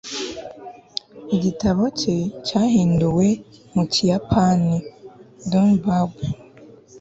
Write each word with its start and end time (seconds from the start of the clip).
igitabo 1.35 1.83
cye 1.99 2.15
cyahinduwe 2.45 3.27
mu 3.73 3.83
kiyapani. 3.91 4.75
(dunbab 5.49 6.11